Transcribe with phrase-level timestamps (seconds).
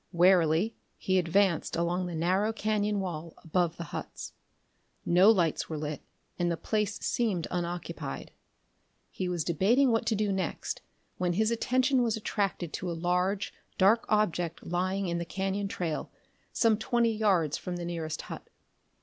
[0.11, 4.33] Warily he advanced along the narrow cañon wall above the huts.
[5.05, 6.01] No lights were lit,
[6.39, 8.31] and the place seemed unoccupied.
[9.11, 10.81] He was debating what to do next
[11.19, 16.09] when his attention was attracted to a large dark object lying in the cañon trail
[16.51, 18.49] some twenty yards from the nearest hut.